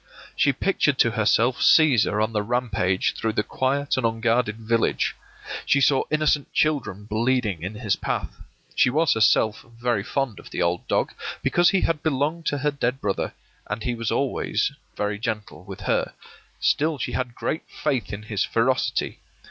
[0.35, 5.15] She pictured to herself Cæsar on the rampage through the quiet and unguarded village.
[5.63, 8.41] She saw innocent children bleeding in his path.
[8.73, 12.71] She was herself very fond of the old dog, because he had belonged to her
[12.71, 13.33] dead brother,
[13.69, 16.13] and he was always very gentle with her;
[16.59, 19.19] still she had great faith in his ferocity.